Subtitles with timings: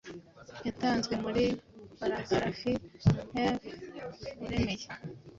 [0.65, 1.43] yatanzwe muri
[1.99, 2.71] paragarafi
[3.03, 3.05] f
[4.45, 4.87] uremeye